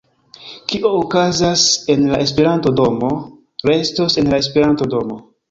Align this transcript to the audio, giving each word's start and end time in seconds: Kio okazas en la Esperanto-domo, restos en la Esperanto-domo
Kio 0.71 0.93
okazas 0.99 1.65
en 1.95 2.07
la 2.13 2.21
Esperanto-domo, 2.23 3.11
restos 3.71 4.19
en 4.25 4.35
la 4.35 4.43
Esperanto-domo 4.47 5.21